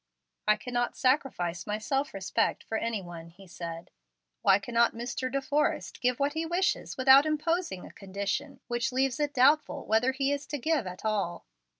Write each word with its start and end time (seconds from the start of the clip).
"I 0.47 0.55
cannot 0.55 0.97
sacrifice 0.97 1.67
my 1.67 1.77
self 1.77 2.11
respect 2.15 2.63
for 2.63 2.75
any 2.75 3.03
one," 3.03 3.29
he 3.29 3.45
said. 3.45 3.91
"Why 4.41 4.57
cannot 4.57 4.95
Mr. 4.95 5.31
De 5.31 5.43
Forrest 5.43 6.01
give 6.01 6.19
what 6.19 6.33
he 6.33 6.43
wishes 6.43 6.97
without 6.97 7.27
imposing 7.27 7.85
a 7.85 7.91
condition 7.93 8.61
which 8.67 8.91
leaves 8.91 9.19
it 9.19 9.35
doubtful 9.35 9.85
whether 9.85 10.11
he 10.11 10.31
is 10.31 10.47
to 10.47 10.57
give 10.57 10.87
at 10.87 11.05
all?" 11.05 11.45